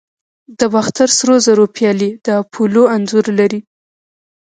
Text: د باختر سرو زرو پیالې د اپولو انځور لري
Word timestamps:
د 0.59 0.61
باختر 0.73 1.09
سرو 1.17 1.35
زرو 1.45 1.65
پیالې 1.75 2.09
د 2.25 2.27
اپولو 2.41 2.83
انځور 2.95 3.25
لري 3.39 3.59